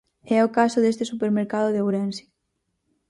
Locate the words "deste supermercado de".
0.81-1.81